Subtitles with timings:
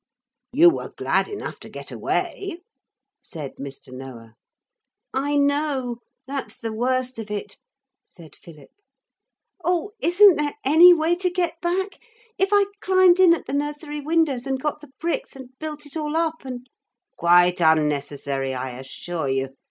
[0.51, 2.63] 'You were glad enough to get away,'
[3.21, 3.93] said Mr.
[3.93, 4.33] Noah.
[5.13, 7.57] 'I know: that's the worst of it,'
[8.07, 8.71] said Philip.
[9.63, 11.99] 'Oh, isn't there any way to get back?
[12.39, 15.95] If I climbed in at the nursery windows and got the bricks and built it
[15.95, 16.67] all up and'
[17.19, 19.49] 'Quite unnecessary, I assure you.